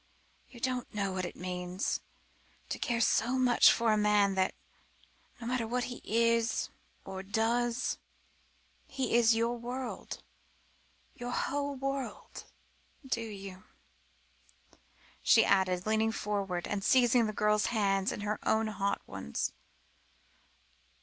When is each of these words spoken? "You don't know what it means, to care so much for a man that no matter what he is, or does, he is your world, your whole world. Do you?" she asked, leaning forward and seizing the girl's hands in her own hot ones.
"You 0.49 0.59
don't 0.59 0.91
know 0.95 1.11
what 1.11 1.25
it 1.25 1.35
means, 1.35 1.99
to 2.69 2.79
care 2.79 3.01
so 3.01 3.37
much 3.37 3.71
for 3.71 3.91
a 3.93 3.97
man 3.97 4.33
that 4.33 4.55
no 5.39 5.45
matter 5.45 5.67
what 5.67 5.83
he 5.83 6.01
is, 6.03 6.69
or 7.05 7.21
does, 7.21 7.99
he 8.87 9.13
is 9.15 9.35
your 9.35 9.55
world, 9.55 10.23
your 11.13 11.29
whole 11.29 11.75
world. 11.75 12.45
Do 13.05 13.21
you?" 13.21 13.65
she 15.21 15.45
asked, 15.45 15.85
leaning 15.85 16.11
forward 16.11 16.65
and 16.67 16.83
seizing 16.83 17.27
the 17.27 17.31
girl's 17.31 17.67
hands 17.67 18.11
in 18.11 18.21
her 18.21 18.39
own 18.41 18.65
hot 18.69 19.07
ones. 19.07 19.53